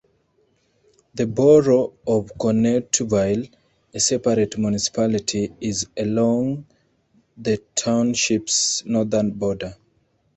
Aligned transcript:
The 1.13 1.27
borough 1.27 1.93
of 2.07 2.31
Conneautville, 2.39 3.51
a 3.93 3.99
separate 3.99 4.57
municipality, 4.57 5.53
is 5.61 5.85
along 5.95 6.65
the 7.37 7.61
township's 7.75 8.81
northern 8.83 9.29
border. 9.29 9.77